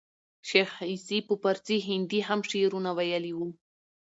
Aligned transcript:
شېخ 0.47 0.69
عیسي 0.89 1.19
په 1.27 1.33
پاړسي 1.43 1.77
هندي 1.87 2.19
هم 2.27 2.39
شعرونه 2.49 2.89
ویلي 2.97 3.33
وو. 3.35 3.49